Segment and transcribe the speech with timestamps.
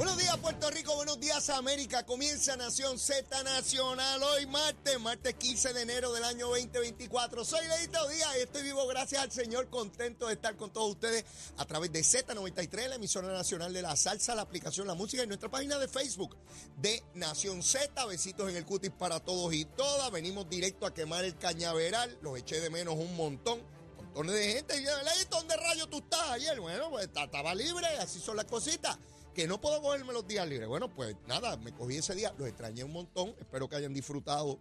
[0.00, 2.06] Buenos días Puerto Rico, buenos días América.
[2.06, 7.44] Comienza Nación Z Nacional hoy martes, martes 15 de enero del año 2024.
[7.44, 11.26] Soy Leito Díaz y estoy vivo gracias al Señor, contento de estar con todos ustedes
[11.58, 15.26] a través de Z93, la emisora nacional de la salsa, la aplicación La Música y
[15.26, 16.34] nuestra página de Facebook
[16.78, 18.06] de Nación Z.
[18.06, 20.10] Besitos en el cutis para todos y todas.
[20.10, 23.60] Venimos directo a quemar el cañaveral, los eché de menos un montón.
[23.98, 24.78] Montones de gente.
[24.78, 26.58] Y Leito, ¿dónde rayo tú estás ayer?
[26.58, 28.96] Bueno, pues estaba libre, así son las cositas
[29.40, 30.68] que no puedo cogerme los días libres.
[30.68, 34.58] Bueno, pues nada, me cogí ese día, los extrañé un montón, espero que hayan disfrutado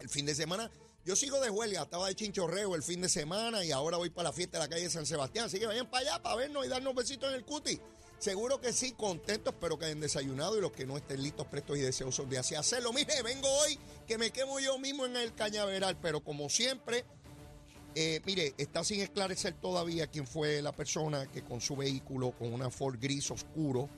[0.00, 0.72] el fin de semana.
[1.04, 4.30] Yo sigo de huelga, estaba de chinchorreo el fin de semana y ahora voy para
[4.30, 6.68] la fiesta de la calle San Sebastián, así que vayan para allá para vernos y
[6.68, 7.80] darnos besitos en el cuti.
[8.18, 11.78] Seguro que sí, contentos, espero que hayan desayunado y los que no estén listos, prestos
[11.78, 12.92] y deseosos de así hacerlo.
[12.92, 17.04] Mire, vengo hoy que me quemo yo mismo en el cañaveral, pero como siempre,
[17.94, 22.52] eh, mire, está sin esclarecer todavía quién fue la persona que con su vehículo, con
[22.52, 23.88] una Ford gris oscuro,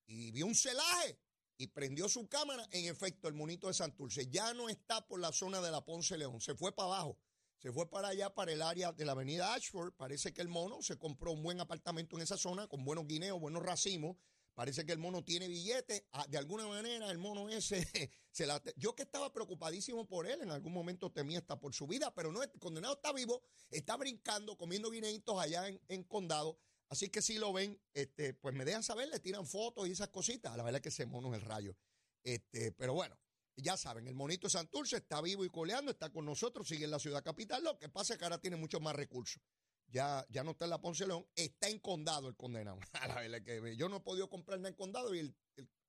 [0.06, 1.20] y vio un celaje
[1.58, 2.66] y prendió su cámara.
[2.72, 6.18] En efecto, el monito de Santurce ya no está por la zona de la Ponce
[6.18, 7.20] León, se fue para abajo.
[7.58, 9.92] Se fue para allá, para el área de la avenida Ashford.
[9.94, 13.40] Parece que el mono se compró un buen apartamento en esa zona con buenos guineos,
[13.40, 14.16] buenos racimos.
[14.58, 16.06] Parece que el mono tiene billetes.
[16.14, 17.88] Ah, de alguna manera, el mono ese
[18.32, 18.60] se la.
[18.76, 22.32] Yo que estaba preocupadísimo por él, en algún momento temía hasta por su vida, pero
[22.32, 26.58] no, el condenado está vivo, está brincando, comiendo guineitos allá en, Condado.
[26.90, 30.10] Así que si lo ven, este, pues me dejan saber, le tiran fotos y esas
[30.10, 30.58] cositas.
[30.58, 31.78] La verdad es que ese mono es el rayo.
[32.24, 33.16] Este, pero bueno,
[33.58, 36.98] ya saben, el monito Santurce está vivo y coleando, está con nosotros, sigue en la
[36.98, 37.64] ciudad capital.
[37.64, 39.40] Lo que pasa es que ahora tiene muchos más recursos
[39.88, 42.80] ya, ya no está en la Ponce León, está en condado el condenado.
[43.46, 45.36] que yo no he podido comprar nada en condado y el,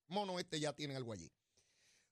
[0.08, 1.30] mono este ya tiene algo allí.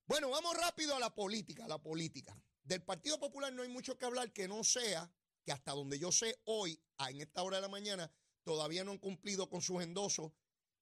[0.06, 2.38] Bueno, vamos rápido a la política, a la política.
[2.62, 5.10] Del Partido Popular no hay mucho que hablar que no sea
[5.44, 8.98] que hasta donde yo sé hoy, en esta hora de la mañana, todavía no han
[8.98, 10.32] cumplido con sus endosos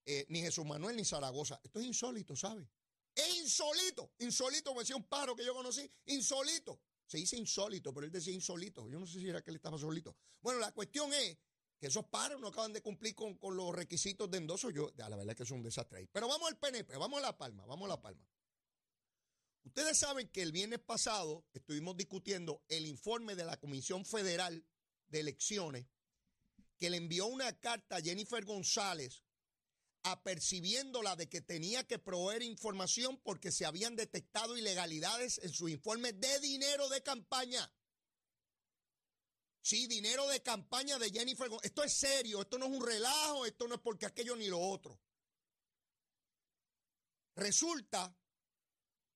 [0.07, 1.61] eh, ni Jesús Manuel ni Zaragoza.
[1.63, 2.69] Esto es insólito, ¿sabe?
[3.15, 6.81] Es insólito, insólito, me decía un pájaro que yo conocí, insólito.
[7.07, 8.89] Se dice insólito, pero él decía insólito.
[8.89, 10.17] Yo no sé si era que él estaba solito.
[10.41, 11.39] Bueno, la cuestión es
[11.79, 14.71] que esos paros no acaban de cumplir con, los requisitos de endoso.
[14.71, 16.07] Yo, la verdad es que es un desastre ahí.
[16.11, 18.27] Pero vamos al PNP, vamos a La Palma, vamos a La Palma.
[19.65, 24.65] Ustedes saben que el viernes pasado estuvimos discutiendo el informe de la Comisión Federal
[25.09, 25.87] de Elecciones
[26.79, 29.23] que le envió una carta a Jennifer González
[30.05, 36.13] apercibiéndola de que tenía que proveer información porque se habían detectado ilegalidades en su informe
[36.13, 37.73] de dinero de campaña.
[39.63, 41.51] Sí, dinero de campaña de Jennifer.
[41.63, 44.61] Esto es serio, esto no es un relajo, esto no es porque aquello ni lo
[44.61, 45.01] otro.
[47.37, 48.15] Resulta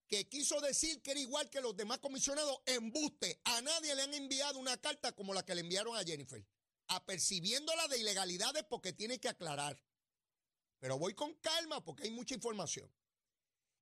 [0.09, 3.43] que quiso decir que era igual que los demás comisionados, embuste.
[3.44, 6.43] A nadie le han enviado una carta como la que le enviaron a Jennifer,
[6.87, 9.78] apercibiéndola de ilegalidades porque tiene que aclarar.
[10.78, 12.91] Pero voy con calma porque hay mucha información.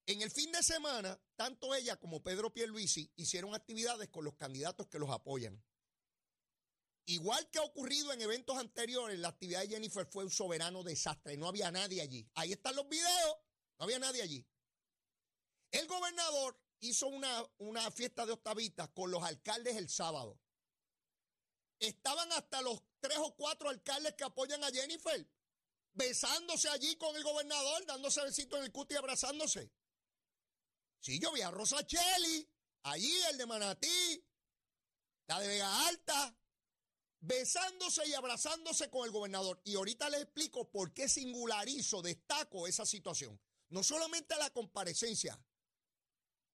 [0.07, 4.87] En el fin de semana, tanto ella como Pedro Pierluisi hicieron actividades con los candidatos
[4.87, 5.63] que los apoyan.
[7.07, 11.37] Igual que ha ocurrido en eventos anteriores, la actividad de Jennifer fue un soberano desastre.
[11.37, 12.29] No había nadie allí.
[12.35, 13.37] Ahí están los videos.
[13.79, 14.47] No había nadie allí.
[15.71, 20.41] El gobernador hizo una, una fiesta de octavitas con los alcaldes el sábado.
[21.79, 25.29] Estaban hasta los tres o cuatro alcaldes que apoyan a Jennifer
[25.97, 29.73] besándose allí con el gobernador, dándose besitos en el cuti y abrazándose.
[31.01, 32.49] Sí, yo vi a Rosa Cheli,
[32.85, 34.25] allí el de Manatí,
[35.27, 36.37] la de Vega Alta,
[37.21, 39.61] besándose y abrazándose con el gobernador.
[39.65, 43.41] Y ahorita les explico por qué singularizo, destaco esa situación.
[43.71, 45.41] No solamente la comparecencia,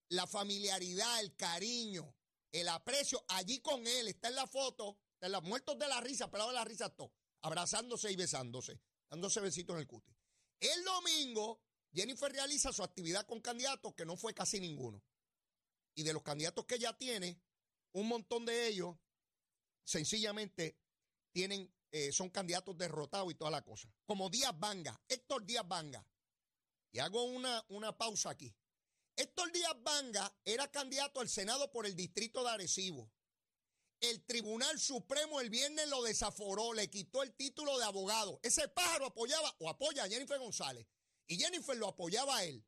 [0.08, 2.14] la familiaridad, el cariño,
[2.52, 6.30] el aprecio, allí con él, está en la foto, de los muertos de la risa,
[6.30, 7.12] pelado de la risa, todo,
[7.42, 8.80] abrazándose y besándose,
[9.12, 10.10] dándose besitos en el cuti.
[10.58, 11.60] El domingo,
[11.92, 15.04] Jennifer realiza su actividad con candidatos que no fue casi ninguno.
[15.94, 17.38] Y de los candidatos que ella tiene,
[17.92, 18.96] un montón de ellos
[19.84, 20.78] sencillamente
[21.30, 23.92] tienen, eh, son candidatos derrotados y toda la cosa.
[24.06, 26.06] Como Díaz Banga, Héctor Díaz Banga.
[26.90, 28.56] Y hago una, una pausa aquí.
[29.14, 33.12] Héctor Díaz Banga era candidato al Senado por el distrito de Arecibo.
[34.02, 38.40] El Tribunal Supremo el viernes lo desaforó, le quitó el título de abogado.
[38.42, 40.84] Ese pájaro apoyaba o apoya a Jennifer González.
[41.28, 42.66] Y Jennifer lo apoyaba a él.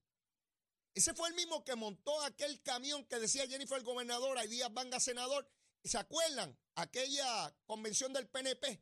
[0.95, 5.01] Ese fue el mismo que montó aquel camión que decía Jennifer gobernadora y Díaz Banga
[5.01, 5.51] senador.
[5.83, 6.57] ¿Se acuerdan?
[6.77, 8.81] Aquella convención del PNP,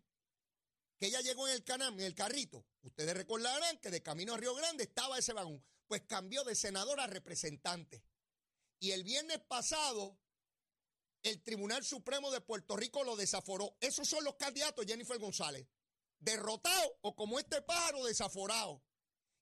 [0.99, 2.67] que ella llegó en el canal, en el carrito.
[2.83, 5.65] Ustedes recordarán que de camino a Río Grande estaba ese vagón.
[5.87, 8.05] Pues cambió de senador a representante.
[8.79, 10.19] Y el viernes pasado,
[11.23, 13.77] el Tribunal Supremo de Puerto Rico lo desaforó.
[13.81, 15.67] Esos son los candidatos, Jennifer González.
[16.19, 18.83] Derrotado o como este pájaro desaforado.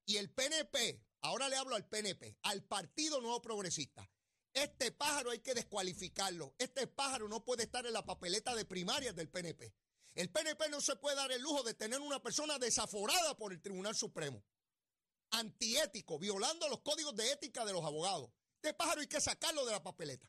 [0.07, 4.11] Y el PNP, ahora le hablo al PNP, al Partido Nuevo Progresista.
[4.53, 6.55] Este pájaro hay que descualificarlo.
[6.59, 9.73] Este pájaro no puede estar en la papeleta de primarias del PNP.
[10.15, 13.63] El PNP no se puede dar el lujo de tener una persona desaforada por el
[13.63, 14.43] Tribunal Supremo.
[15.31, 18.31] Antiético, violando los códigos de ética de los abogados.
[18.57, 20.29] Este pájaro hay que sacarlo de la papeleta.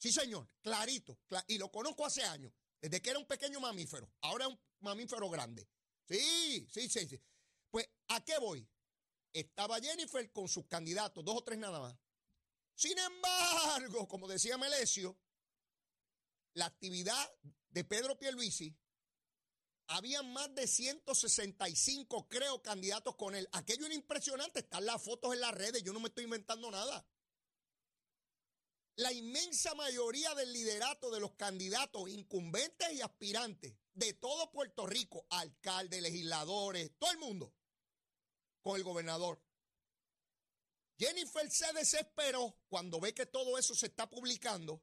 [0.00, 1.18] Sí, señor, clarito.
[1.46, 4.10] y lo conozco hace años, desde que era un pequeño mamífero.
[4.22, 5.68] Ahora es un mamífero grande.
[6.08, 7.20] Sí, sí, sí, sí.
[7.70, 8.66] Pues, ¿a qué voy?
[9.32, 11.96] estaba Jennifer con sus candidatos, dos o tres nada más.
[12.74, 15.18] Sin embargo, como decía Melesio,
[16.54, 17.32] la actividad
[17.68, 18.76] de Pedro Pierluisi,
[19.86, 23.48] había más de 165, creo, candidatos con él.
[23.52, 27.04] Aquello era impresionante, están las fotos en las redes, yo no me estoy inventando nada.
[28.96, 35.26] La inmensa mayoría del liderato de los candidatos incumbentes y aspirantes de todo Puerto Rico,
[35.30, 37.54] alcaldes, legisladores, todo el mundo,
[38.60, 39.42] con el gobernador.
[40.98, 44.82] Jennifer se desesperó cuando ve que todo eso se está publicando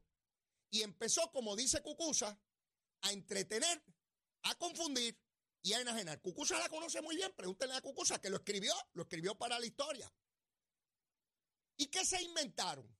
[0.70, 2.40] y empezó, como dice Cucusa,
[3.02, 3.82] a entretener,
[4.42, 5.16] a confundir
[5.62, 6.20] y a enajenar.
[6.20, 9.66] Cucusa la conoce muy bien, pregúntenle a Cucusa que lo escribió, lo escribió para la
[9.66, 10.12] historia.
[11.76, 12.97] ¿Y qué se inventaron?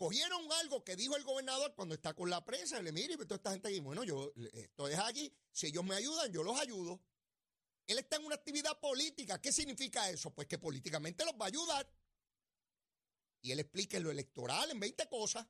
[0.00, 3.50] Cogieron algo que dijo el gobernador cuando está con la prensa, le mire, toda esta
[3.50, 7.02] gente aquí, bueno, yo estoy aquí, si ellos me ayudan, yo los ayudo.
[7.86, 9.42] Él está en una actividad política.
[9.42, 10.30] ¿Qué significa eso?
[10.30, 11.92] Pues que políticamente los va a ayudar.
[13.42, 15.46] Y él explica en lo electoral, en 20 cosas,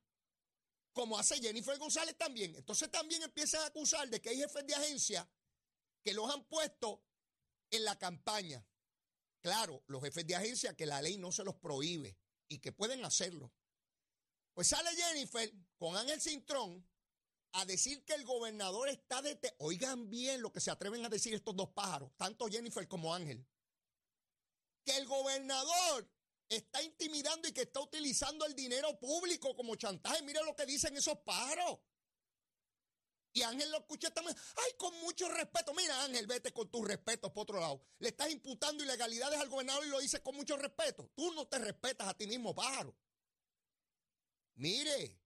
[0.92, 2.56] como hace Jennifer González también.
[2.56, 5.30] Entonces también empiezan a acusar de que hay jefes de agencia
[6.02, 7.04] que los han puesto
[7.70, 8.66] en la campaña.
[9.42, 12.18] Claro, los jefes de agencia que la ley no se los prohíbe
[12.48, 13.52] y que pueden hacerlo.
[14.54, 16.86] Pues sale Jennifer con Ángel Cintrón
[17.52, 19.38] a decir que el gobernador está de...
[19.58, 23.46] Oigan bien lo que se atreven a decir estos dos pájaros, tanto Jennifer como Ángel.
[24.84, 26.08] Que el gobernador
[26.48, 30.22] está intimidando y que está utilizando el dinero público como chantaje.
[30.22, 31.78] Mira lo que dicen esos pájaros.
[33.32, 34.36] Y Ángel lo escucha también.
[34.56, 35.72] Ay, con mucho respeto.
[35.74, 37.80] Mira, Ángel, vete con tus respetos por otro lado.
[38.00, 41.10] Le estás imputando ilegalidades al gobernador y lo dices con mucho respeto.
[41.14, 42.94] Tú no te respetas a ti mismo, pájaro.
[44.60, 45.20] Mire,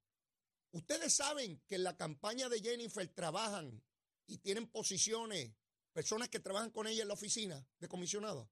[0.75, 3.81] Ustedes saben que en la campaña de Jennifer trabajan
[4.27, 5.55] y tienen posiciones,
[5.93, 8.51] personas que trabajan con ella en la oficina de comisionado.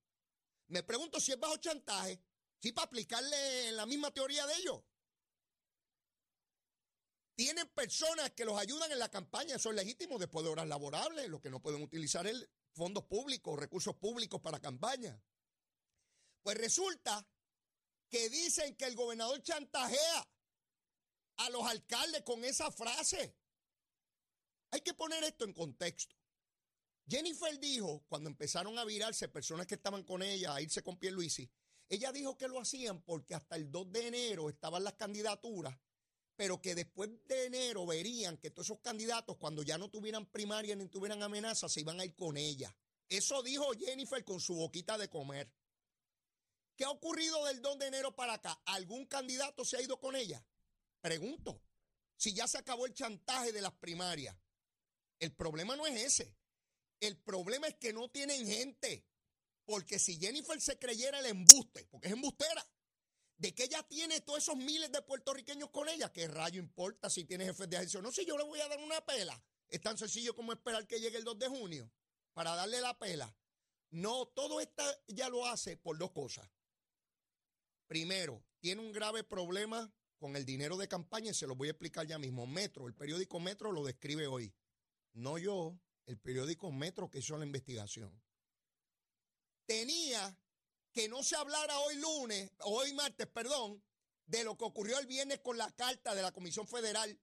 [0.69, 2.23] Me pregunto si es bajo chantaje,
[2.61, 4.85] si para aplicarle la misma teoría de ellos.
[7.35, 11.41] Tienen personas que los ayudan en la campaña, son legítimos después de horas laborables, los
[11.41, 15.21] que no pueden utilizar el fondos públicos, recursos públicos para campaña.
[16.41, 17.27] Pues resulta
[18.09, 20.29] que dicen que el gobernador chantajea
[21.47, 23.35] a los alcaldes con esa frase.
[24.71, 26.17] Hay que poner esto en contexto.
[27.07, 31.51] Jennifer dijo, cuando empezaron a virarse personas que estaban con ella, a irse con Pierluisi,
[31.89, 35.77] ella dijo que lo hacían porque hasta el 2 de enero estaban las candidaturas,
[36.37, 40.75] pero que después de enero verían que todos esos candidatos, cuando ya no tuvieran primaria
[40.75, 42.75] ni tuvieran amenaza, se iban a ir con ella.
[43.09, 45.53] Eso dijo Jennifer con su boquita de comer.
[46.77, 48.59] ¿Qué ha ocurrido del 2 de enero para acá?
[48.65, 50.43] ¿Algún candidato se ha ido con ella?
[51.03, 51.61] Pregunto,
[52.17, 54.35] si ya se acabó el chantaje de las primarias,
[55.19, 56.35] el problema no es ese.
[57.01, 59.05] El problema es que no tienen gente.
[59.65, 62.65] Porque si Jennifer se creyera el embuste, porque es embustera,
[63.37, 67.25] de que ella tiene todos esos miles de puertorriqueños con ella, ¿qué rayo importa si
[67.25, 68.13] tiene jefes de agencia no?
[68.13, 69.45] Si yo le voy a dar una pela.
[69.69, 71.91] Es tan sencillo como esperar que llegue el 2 de junio
[72.35, 73.35] para darle la pela.
[73.91, 76.49] No, todo esto ya lo hace por dos cosas.
[77.87, 79.93] Primero, tiene un grave problema
[80.23, 82.47] con el dinero de campaña y se lo voy a explicar ya mismo.
[82.47, 84.55] Metro, el periódico Metro lo describe hoy.
[85.15, 85.77] No yo,
[86.07, 88.23] el periódico Metro que hizo la investigación.
[89.67, 90.39] Tenía
[90.93, 93.83] que no se hablara hoy lunes, hoy martes, perdón,
[94.25, 97.19] de lo que ocurrió el viernes con la carta de la Comisión Federal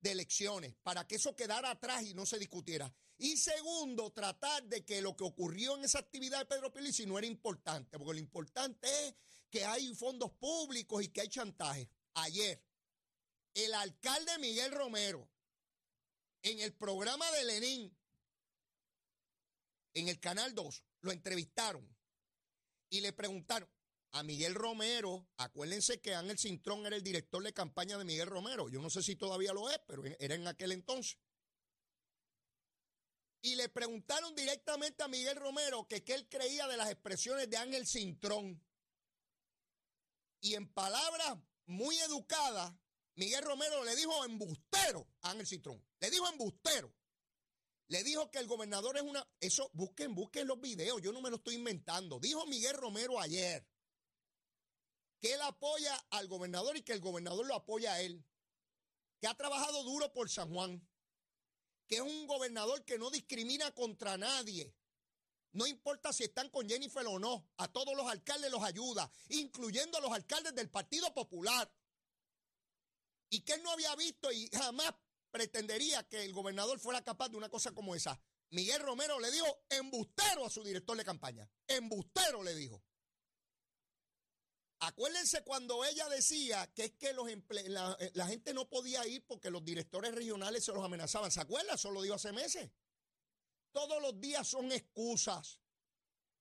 [0.00, 2.90] de Elecciones, para que eso quedara atrás y no se discutiera.
[3.18, 7.18] Y segundo, tratar de que lo que ocurrió en esa actividad de Pedro Pelici no
[7.18, 9.14] era importante, porque lo importante es
[9.50, 11.90] que hay fondos públicos y que hay chantaje.
[12.14, 12.62] Ayer,
[13.54, 15.28] el alcalde Miguel Romero,
[16.42, 17.96] en el programa de Lenín,
[19.94, 21.88] en el Canal 2, lo entrevistaron
[22.90, 23.68] y le preguntaron
[24.12, 28.68] a Miguel Romero, acuérdense que Ángel Cintrón era el director de campaña de Miguel Romero,
[28.68, 31.18] yo no sé si todavía lo es, pero era en aquel entonces.
[33.40, 37.56] Y le preguntaron directamente a Miguel Romero que qué él creía de las expresiones de
[37.56, 38.62] Ángel Cintrón.
[40.40, 42.72] Y en palabras muy educadas,
[43.14, 45.84] Miguel Romero le dijo embustero a Ángel Cintrón.
[46.00, 46.92] Le dijo embustero.
[47.88, 49.26] Le dijo que el gobernador es una...
[49.38, 52.18] Eso, busquen, busquen los videos, yo no me lo estoy inventando.
[52.18, 53.66] Dijo Miguel Romero ayer
[55.20, 58.24] que él apoya al gobernador y que el gobernador lo apoya a él.
[59.20, 60.84] Que ha trabajado duro por San Juan.
[61.86, 64.74] Que es un gobernador que no discrimina contra nadie.
[65.52, 69.98] No importa si están con Jennifer o no, a todos los alcaldes los ayuda, incluyendo
[69.98, 71.70] a los alcaldes del Partido Popular.
[73.28, 74.94] Y que él no había visto y jamás
[75.30, 78.20] pretendería que el gobernador fuera capaz de una cosa como esa.
[78.50, 81.48] Miguel Romero le dijo embustero a su director de campaña.
[81.66, 82.82] Embustero le dijo.
[84.80, 87.28] Acuérdense cuando ella decía que es que los
[87.68, 91.30] la, eh, la, gente no podía ir porque los directores regionales se los amenazaban.
[91.30, 91.76] ¿Se acuerdan?
[91.76, 92.68] Eso lo dijo hace meses.
[93.72, 95.60] Todos los días son excusas.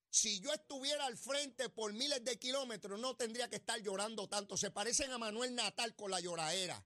[0.10, 4.58] Si yo estuviera al frente por miles de kilómetros, no tendría que estar llorando tanto.
[4.58, 6.86] Se parecen a Manuel Natal con la lloradera.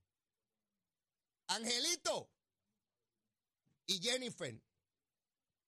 [1.47, 2.29] Angelito
[3.87, 4.61] y Jennifer.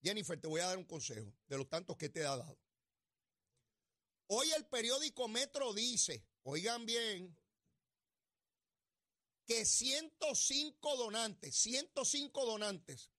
[0.02, 2.58] Jennifer, te voy a dar un consejo de los tantos que te he dado.
[4.28, 7.36] Hoy el periódico Metro dice, oigan bien,
[9.46, 13.10] que 105 donantes, 105 donantes,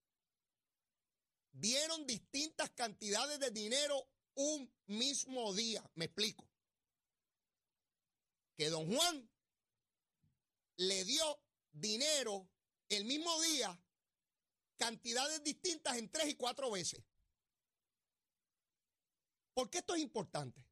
[1.52, 5.84] dieron distintas cantidades de dinero un mismo día.
[5.96, 6.48] Me explico.
[8.56, 9.30] Que don Juan
[10.78, 11.42] le dio
[11.72, 12.50] dinero
[12.90, 13.80] el mismo día,
[14.78, 17.04] cantidades distintas en tres y cuatro veces.
[19.54, 20.64] ¿Por qué esto es importante?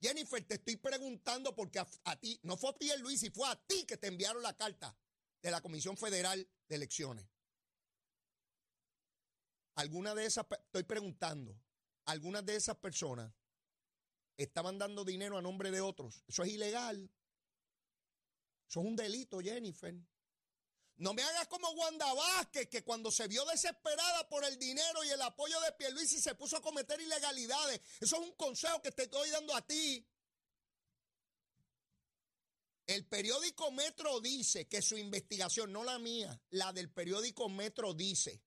[0.00, 3.84] Jennifer, te estoy preguntando porque a, ti, no fue a Luis, y fue a ti
[3.84, 4.96] que te enviaron la carta
[5.42, 7.26] de la Comisión Federal de Elecciones.
[9.78, 11.56] Algunas de esas, estoy preguntando,
[12.06, 13.32] algunas de esas personas
[14.36, 16.24] estaban dando dinero a nombre de otros.
[16.26, 17.08] Eso es ilegal.
[18.68, 19.94] Eso es un delito, Jennifer.
[20.96, 25.10] No me hagas como Wanda Vázquez, que cuando se vio desesperada por el dinero y
[25.10, 27.80] el apoyo de Pierluisi se puso a cometer ilegalidades.
[28.00, 30.04] Eso es un consejo que te estoy dando a ti.
[32.84, 38.42] El periódico Metro dice que su investigación, no la mía, la del periódico Metro dice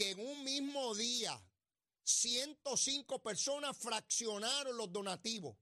[0.00, 1.38] que en un mismo día
[2.04, 5.54] 105 personas fraccionaron los donativos.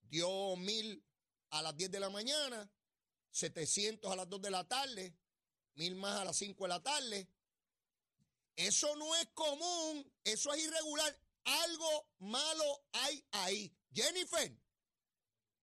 [0.00, 1.04] Dio mil
[1.50, 2.72] a las 10 de la mañana,
[3.30, 5.14] 700 a las 2 de la tarde,
[5.74, 7.28] mil más a las 5 de la tarde.
[8.56, 11.20] Eso no es común, eso es irregular.
[11.44, 13.70] Algo malo hay ahí.
[13.92, 14.58] Jennifer,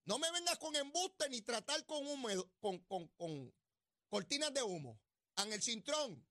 [0.04, 2.28] no me vengas con embuste ni tratar con humo,
[2.60, 3.52] con, con, con
[4.08, 5.00] cortinas de humo.
[5.38, 6.24] el Cintrón,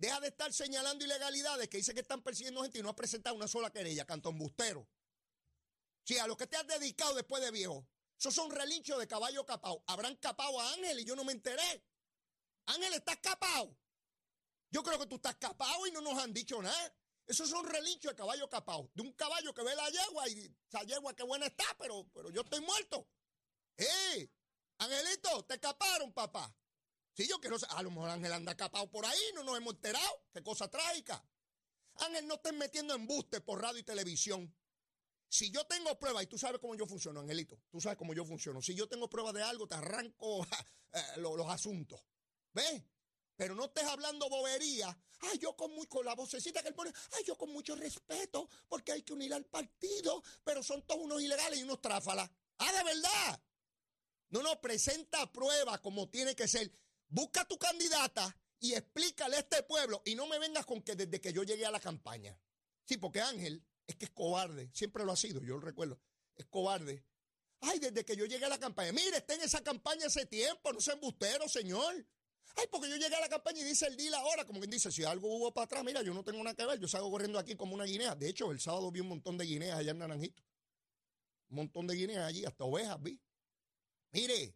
[0.00, 3.36] deja de estar señalando ilegalidades que dice que están persiguiendo gente y no ha presentado
[3.36, 4.88] una sola querella, cantón bustero.
[6.04, 7.86] Sí, a lo que te has dedicado después de viejo.
[8.18, 9.84] Esos son relinchos de caballo capao.
[9.86, 11.84] Habrán capado a Ángel y yo no me enteré.
[12.66, 13.76] Ángel, ¿estás capado?
[14.70, 16.94] Yo creo que tú estás capado y no nos han dicho nada.
[17.26, 18.90] Esos son relinchos de caballo capao.
[18.94, 22.30] De un caballo que ve la yegua y esa yegua qué buena está, pero, pero
[22.30, 23.06] yo estoy muerto.
[23.76, 24.30] ¡Eh!
[24.78, 26.54] Angelito, te caparon, papá.
[27.20, 30.24] Sí, yo quiero A lo mejor Ángel anda capado por ahí, no nos hemos enterado.
[30.32, 31.22] Qué cosa trágica.
[31.96, 34.56] Ángel, no estés metiendo embuste por radio y televisión.
[35.28, 38.24] Si yo tengo pruebas, y tú sabes cómo yo funciono, Angelito, tú sabes cómo yo
[38.24, 38.62] funciono.
[38.62, 40.46] Si yo tengo pruebas de algo, te arranco
[40.94, 42.00] eh, los, asuntos.
[42.54, 42.84] ¿Ves?
[43.36, 44.88] Pero no estés hablando bobería.
[45.20, 46.90] Ay, yo con, muy, la vocecita que él pone.
[47.18, 50.22] Ay, yo con mucho respeto, porque hay que unir al partido.
[50.42, 52.30] Pero son todos unos ilegales y unos tráfalas.
[52.56, 53.42] Ah, de verdad.
[54.30, 56.72] No, no, presenta pruebas como tiene que ser.
[57.10, 61.20] Busca tu candidata y explícale a este pueblo y no me vengas con que desde
[61.20, 62.38] que yo llegué a la campaña.
[62.84, 66.00] Sí, porque Ángel es que es cobarde, siempre lo ha sido, yo lo recuerdo,
[66.36, 67.04] es cobarde.
[67.60, 70.72] Ay, desde que yo llegué a la campaña, mire, está en esa campaña hace tiempo,
[70.72, 72.06] no sea embustero, señor.
[72.56, 74.90] Ay, porque yo llegué a la campaña y dice el deal ahora, como quien dice,
[74.90, 77.38] si algo hubo para atrás, mira, yo no tengo nada que ver, yo salgo corriendo
[77.38, 78.14] aquí como una guinea.
[78.14, 80.42] De hecho, el sábado vi un montón de guineas allá en Naranjito.
[81.50, 83.20] Un montón de guineas allí, hasta ovejas vi.
[84.12, 84.54] Mire,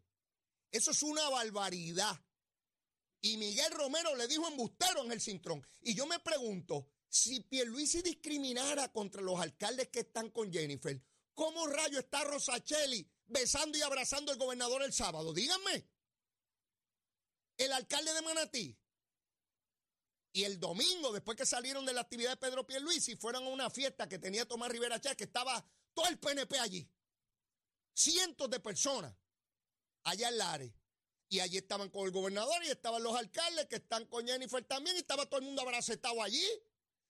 [0.71, 2.21] eso es una barbaridad.
[3.25, 5.67] Y Miguel Romero le dijo embustero en el cintrón.
[5.81, 11.03] Y yo me pregunto, si Pierluisi discriminara contra los alcaldes que están con Jennifer,
[11.33, 15.33] ¿cómo rayo está Rosacheli besando y abrazando al gobernador el sábado?
[15.33, 15.89] Díganme.
[17.57, 18.79] El alcalde de Manatí.
[20.35, 23.71] Y el domingo, después que salieron de la actividad de Pedro Pierluisi, fueron a una
[23.71, 26.87] fiesta que tenía Tomás Rivera Chávez, que estaba todo el PNP allí.
[27.95, 29.17] Cientos de personas
[30.03, 30.73] allá en Lares.
[31.35, 34.95] Y allí estaban con el gobernador y estaban los alcaldes que están con Jennifer también
[34.95, 36.47] y estaba todo el mundo abracetado allí.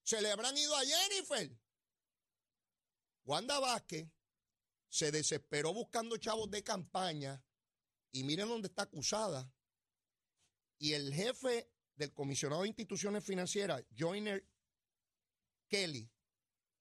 [0.02, 1.54] Se le habrán ido a Jennifer.
[3.26, 4.08] Wanda Vázquez
[4.88, 7.44] se desesperó buscando chavos de campaña
[8.12, 9.52] y miren dónde está acusada.
[10.78, 14.42] Y el jefe del comisionado de instituciones financieras, Joyner
[15.68, 16.10] Kelly,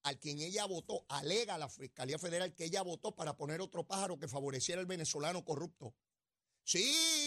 [0.03, 3.85] al quien ella votó, alega a la Fiscalía Federal que ella votó para poner otro
[3.85, 5.93] pájaro que favoreciera al venezolano corrupto.
[6.63, 7.22] Sí,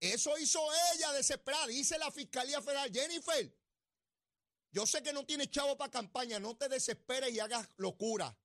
[0.00, 0.60] eso hizo
[0.94, 2.90] ella desesperada, dice la Fiscalía Federal.
[2.92, 3.56] Jennifer,
[4.70, 8.36] yo sé que no tienes chavo para campaña, no te desesperes y hagas locura.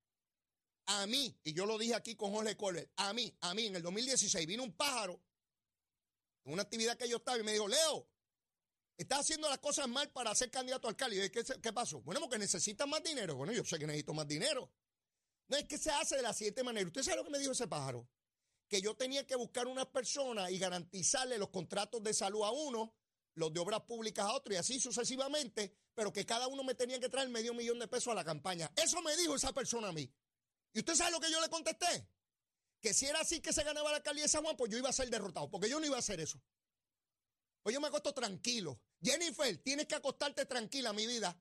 [0.85, 3.75] A mí, y yo lo dije aquí con Jorge Colbert, a mí, a mí, en
[3.75, 5.21] el 2016 vino un pájaro
[6.45, 8.07] una actividad que yo estaba y me dijo, Leo,
[8.97, 11.25] estás haciendo las cosas mal para ser candidato a alcalde.
[11.25, 12.01] ¿Y ¿qué, ¿Qué pasó?
[12.01, 13.35] Bueno, porque necesitas más dinero.
[13.35, 14.71] Bueno, yo sé que necesito más dinero.
[15.47, 16.87] No es que se hace de la siguiente manera.
[16.87, 18.07] ¿Usted sabe lo que me dijo ese pájaro?
[18.69, 22.93] Que yo tenía que buscar unas personas y garantizarle los contratos de salud a uno,
[23.33, 26.99] los de obras públicas a otro y así sucesivamente, pero que cada uno me tenía
[26.99, 28.71] que traer medio millón de pesos a la campaña.
[28.75, 30.09] Eso me dijo esa persona a mí.
[30.71, 32.07] ¿Y usted sabe lo que yo le contesté?
[32.79, 34.89] Que si era así que se ganaba la alcaldía de San Juan, pues yo iba
[34.89, 36.39] a ser derrotado, porque yo no iba a hacer eso.
[37.63, 38.79] Pues yo me acuesto tranquilo.
[39.01, 41.35] Jennifer, tienes que acostarte tranquila, mi vida.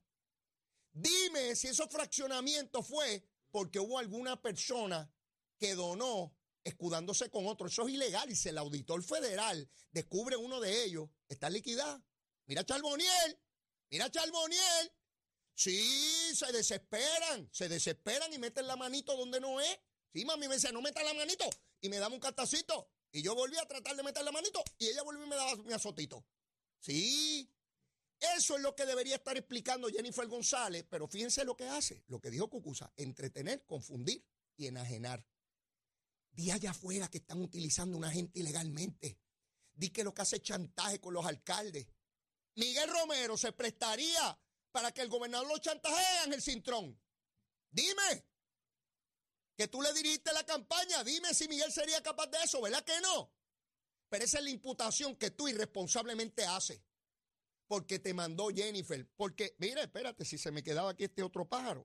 [0.92, 5.12] Dime si esos fraccionamientos fue porque hubo alguna persona
[5.58, 6.37] que donó
[6.68, 7.66] escudándose con otro.
[7.66, 12.02] Eso es ilegal y si el auditor federal descubre uno de ellos, está liquidado.
[12.46, 13.38] Mira Charboniel,
[13.90, 14.92] mira Charboniel.
[15.54, 19.78] Sí, se desesperan, se desesperan y meten la manito donde no es.
[20.12, 21.50] Sí, mami me dice, no meta la manito
[21.80, 22.90] y me da un cartacito.
[23.10, 25.56] Y yo volví a tratar de meter la manito y ella volvió y me daba
[25.56, 26.24] mi azotito.
[26.78, 27.50] Sí,
[28.20, 32.20] eso es lo que debería estar explicando Jennifer González, pero fíjense lo que hace, lo
[32.20, 34.24] que dijo Cucusa, entretener, confundir
[34.56, 35.24] y enajenar.
[36.38, 39.18] Di allá afuera que están utilizando a una gente ilegalmente.
[39.74, 41.88] Di que lo que hace chantaje con los alcaldes.
[42.54, 44.38] Miguel Romero se prestaría
[44.70, 46.96] para que el gobernador lo chantajee en el Cintrón.
[47.68, 48.24] Dime.
[49.56, 51.02] Que tú le dirigiste la campaña.
[51.02, 53.34] Dime si Miguel sería capaz de eso, ¿verdad que no?
[54.08, 56.80] Pero esa es la imputación que tú irresponsablemente haces.
[57.66, 59.10] Porque te mandó Jennifer.
[59.16, 61.84] Porque, mira, espérate, si se me quedaba aquí este otro pájaro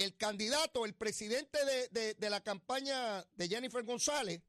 [0.00, 1.58] el candidato, el presidente
[1.90, 4.40] de, la campaña de Jennifer González,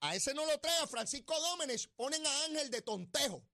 [0.00, 3.44] a ese no lo trae, a Francisco Dómenes, ponen a Ángel de tontejo.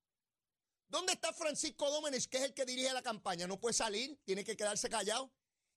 [0.87, 3.49] ¿Dónde está Francisco Dómenes, que es el que dirige la campaña?
[3.49, 5.33] No puede salir, tiene que quedarse callado.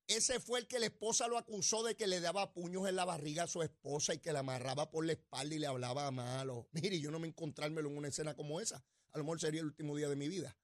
[0.06, 3.06] Ese fue el que la esposa lo acusó de que le daba puños en la
[3.06, 6.68] barriga a su esposa y que la amarraba por la espalda y le hablaba malo.
[6.74, 8.84] Mire, yo no me encontrármelo en una escena como esa.
[9.14, 10.56] A lo mejor sería el último día de mi vida.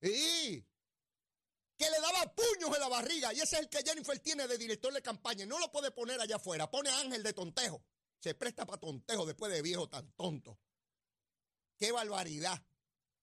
[0.00, 0.64] Y
[1.78, 3.32] que le daba puños en la barriga.
[3.32, 5.46] Y ese es el que Jennifer tiene de director de campaña.
[5.46, 6.68] No lo puede poner allá afuera.
[6.68, 7.84] Pone a Ángel de tontejo.
[8.18, 10.58] Se presta para tontejo después de viejo tan tonto.
[11.76, 12.60] Qué barbaridad.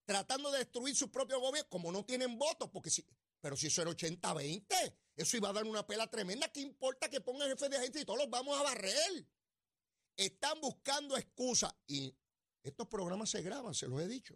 [0.05, 3.05] Tratando de destruir su propio gobierno, como no tienen votos, porque si,
[3.41, 6.47] pero si eso era 80-20, eso iba a dar una pela tremenda.
[6.47, 9.27] ¿Qué importa que pongan jefe de agencia y todos los vamos a barrer?
[10.15, 11.73] Están buscando excusas.
[11.87, 12.15] Y
[12.63, 14.35] estos programas se graban, se los he dicho.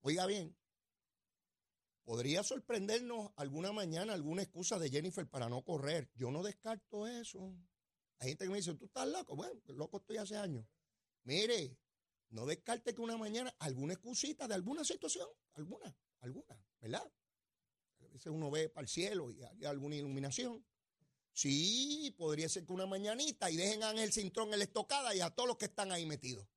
[0.00, 0.56] Oiga bien,
[2.08, 6.10] Podría sorprendernos alguna mañana alguna excusa de Jennifer para no correr.
[6.14, 7.54] Yo no descarto eso.
[8.18, 9.36] Hay gente que me dice, tú estás loco.
[9.36, 10.64] Bueno, loco estoy hace años.
[11.24, 11.76] Mire,
[12.30, 17.12] no descarte que una mañana alguna excusita de alguna situación, alguna, alguna, ¿verdad?
[18.00, 20.64] A veces uno ve para el cielo y hay alguna iluminación.
[21.34, 25.20] Sí, podría ser que una mañanita y dejen a Ángel Cintrón en la estocada y
[25.20, 26.48] a todos los que están ahí metidos.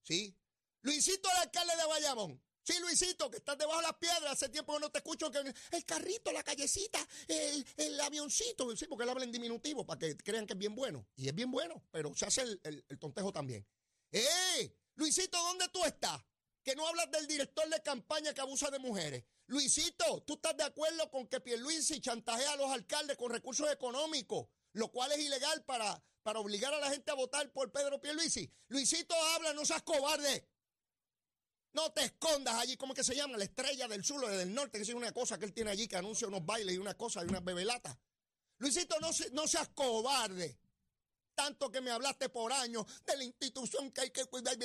[0.00, 0.34] ¿Sí?
[0.80, 2.45] Luisito, el alcalde de Bayamón.
[2.66, 5.38] Sí, Luisito, que estás debajo de las piedras, hace tiempo que no te escucho, que
[5.70, 6.98] el carrito, la callecita,
[7.28, 11.06] el, avioncito, sí, porque él habla en diminutivo para que crean que es bien bueno.
[11.14, 13.64] Y es bien bueno, pero se hace el, tontejo también.
[14.10, 14.76] ¡Eh!
[14.96, 16.20] Luisito, ¿dónde tú estás?
[16.64, 19.22] Que no hablas del director de campaña que abusa de mujeres.
[19.46, 24.48] Luisito, ¿tú estás de acuerdo con que Pierluisi chantajea a los alcaldes con recursos económicos,
[24.72, 28.52] lo cual es ilegal para, para obligar a la gente a votar por Pedro Pierluisi?
[28.66, 30.48] Luisito, habla, no seas cobarde.
[31.76, 33.36] No te escondas allí, ¿cómo que se llama?
[33.36, 35.86] La estrella del sur o del norte, que es una cosa que él tiene allí
[35.86, 37.94] que anuncia unos bailes y una cosa y unas bebelatas.
[38.56, 40.58] Luisito, no, no seas cobarde.
[41.34, 44.56] Tanto que me hablaste por años de la institución que hay que cuidar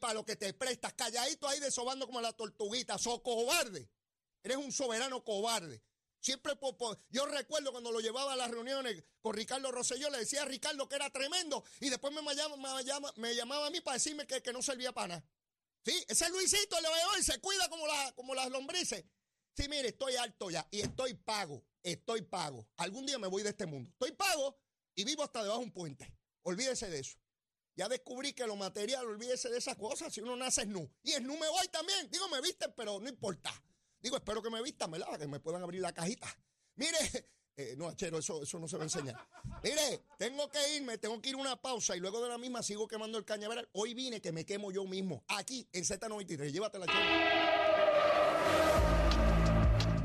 [0.00, 0.94] para lo que te prestas.
[0.94, 2.96] Calladito ahí desobando como la tortuguita.
[2.96, 3.90] ¡So cobarde!
[4.42, 5.82] Eres un soberano cobarde.
[6.18, 6.54] Siempre,
[7.10, 10.88] yo recuerdo cuando lo llevaba a las reuniones con Ricardo Rosselló, le decía a Ricardo
[10.88, 14.54] que era tremendo y después me, llamaba, me llamaba a mí para decirme que, que
[14.54, 15.24] no servía para nada.
[15.84, 19.04] Sí, ese Luisito le veo y se cuida como, como las lombrices.
[19.54, 22.66] Sí, mire, estoy alto ya y estoy pago, estoy pago.
[22.76, 23.90] Algún día me voy de este mundo.
[23.90, 24.58] Estoy pago
[24.94, 26.16] y vivo hasta debajo de un puente.
[26.42, 27.18] Olvídese de eso.
[27.76, 30.12] Ya descubrí que lo material, olvídese de esas cosas.
[30.12, 30.90] Si uno nace nu.
[31.02, 32.08] Y es nu me voy también.
[32.10, 33.52] Digo, me visten, pero no importa.
[34.00, 35.18] Digo, espero que me vistan, ¿verdad?
[35.18, 36.28] Que me puedan abrir la cajita.
[36.76, 36.98] Mire,
[37.56, 39.16] eh, no, achero, eso, eso no se va a enseñar.
[39.62, 42.62] Mire, tengo que irme, tengo que ir a una pausa y luego de la misma
[42.62, 43.68] sigo quemando el cañaveral.
[43.72, 46.50] Hoy vine que me quemo yo mismo, aquí en Z93.
[46.50, 47.43] Llévatela, chero.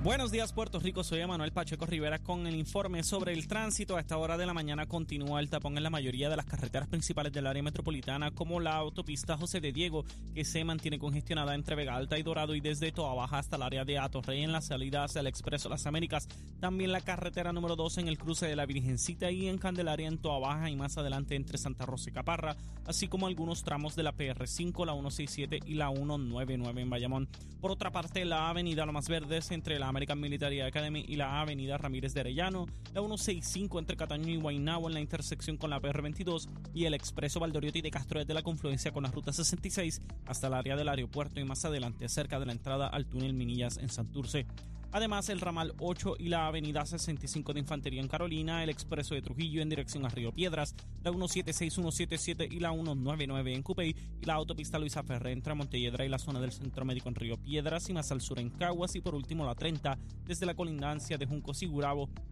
[0.09, 3.95] Buenos días Puerto Rico, soy Manuel Pacheco Rivera con el informe sobre el tránsito.
[3.95, 6.87] A esta hora de la mañana continúa el tapón en la mayoría de las carreteras
[6.87, 11.75] principales del área metropolitana, como la autopista José de Diego, que se mantiene congestionada entre
[11.75, 14.61] Vega Alta y Dorado y desde Toa Baja hasta el área de Atorrey en la
[14.61, 16.27] salida hacia el Expreso Las Américas.
[16.59, 20.17] También la carretera número 2 en el cruce de la Virgencita y en Candelaria en
[20.17, 24.01] Toa Baja y más adelante entre Santa Rosa y Caparra, así como algunos tramos de
[24.01, 27.29] la PR5, la 167 y la 199 en Bayamón.
[27.61, 31.41] Por otra parte, la avenida Lo Más Verdes entre la American Military Academy y la
[31.41, 35.81] Avenida Ramírez de Arellano, la 165 entre Cataño y Guaynabo en la intersección con la
[35.81, 40.47] PR22 y el expreso Valdoriotti de Castro desde la confluencia con la ruta 66 hasta
[40.47, 43.89] el área del aeropuerto y más adelante cerca de la entrada al túnel Minillas en
[43.89, 44.45] Santurce.
[44.91, 49.21] Además, el ramal 8 y la avenida 65 de Infantería en Carolina, el expreso de
[49.21, 54.25] Trujillo en dirección a Río Piedras, la 176, 177 y la 199 en Cupey y
[54.25, 57.87] la autopista Luisa Ferre entre Montelledra y la zona del Centro Médico en Río Piedras
[57.89, 61.25] y más al sur en Caguas y por último la 30 desde la colindancia de
[61.27, 61.69] Juncos y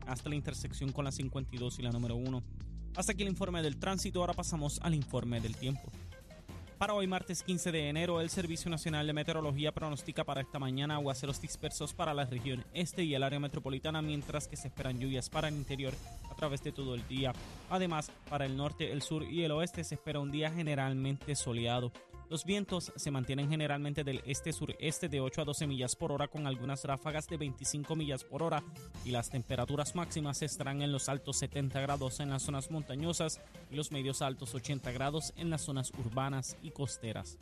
[0.08, 2.43] hasta la intersección con la 52 y la número 1.
[2.96, 5.91] Hasta aquí el informe del tránsito, ahora pasamos al informe del tiempo.
[6.77, 10.93] Para hoy, martes 15 de enero, el Servicio Nacional de Meteorología pronostica para esta mañana
[10.93, 15.27] aguaceros dispersos para la región este y el área metropolitana, mientras que se esperan lluvias
[15.27, 15.95] para el interior
[16.29, 17.33] a través de todo el día.
[17.71, 21.91] Además, para el norte, el sur y el oeste se espera un día generalmente soleado.
[22.29, 26.45] Los vientos se mantienen generalmente del este-sureste de 8 a 12 millas por hora con
[26.45, 28.63] algunas ráfagas de 25 millas por hora
[29.05, 33.39] y las temperaturas máximas estarán en los altos 70 grados en las zonas montañosas
[33.71, 37.37] y los medios altos 80 grados en las zonas urbanas y costeras.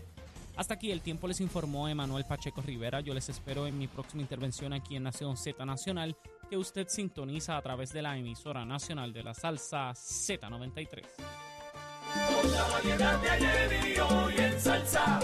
[0.55, 3.01] Hasta aquí el tiempo les informó Emanuel Pacheco Rivera.
[3.01, 6.15] Yo les espero en mi próxima intervención aquí en Nación Z Nacional,
[6.49, 11.54] que usted sintoniza a través de la emisora nacional de la salsa Z93.
[12.15, 15.19] Con la variedad de ayer y hoy en salsa,